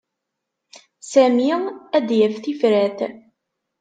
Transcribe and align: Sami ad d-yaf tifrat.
Sami 1.11 1.51
ad 1.97 2.03
d-yaf 2.07 2.35
tifrat. 2.43 2.97